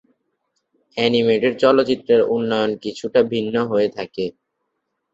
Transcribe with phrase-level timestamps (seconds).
[0.97, 4.25] Animated চলচ্চিত্রের উন্নয়ন কিছুটা ভিন্ন হয়ে থাকে।